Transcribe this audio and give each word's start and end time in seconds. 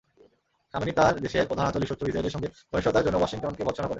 Khamenei 0.73 0.91
তাঁর 0.91 1.13
দেশের 1.19 1.47
প্রধান 1.47 1.65
আঞ্চলিক 1.65 1.89
শত্রু 1.89 2.05
ইসরায়েলের 2.07 2.31
সঙ্গে 2.31 2.49
ঘনিষ্ঠতার 2.71 3.03
জন্য 3.03 3.17
ওয়াশিংটনকে 3.17 3.63
ভর্ৎসনা 3.63 3.81
করেন। 3.81 3.89